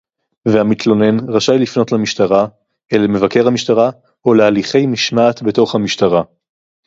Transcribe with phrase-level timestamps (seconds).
[0.47, 2.47] והמתלונן רשאי לפנות למשטרה-
[2.93, 3.89] אל מבקר המשטרה
[4.25, 6.23] או להליכי משמעת בתוך המשטרה